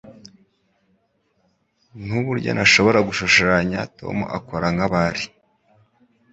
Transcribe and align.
Nuburyo 2.05 2.49
ntashobora 2.53 2.99
gushushanya 3.07 3.79
Tom 3.99 4.17
akora 4.37 4.67
nkabari. 4.75 5.23